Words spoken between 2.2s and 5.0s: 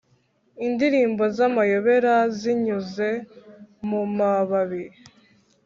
zinyuze mu mababi;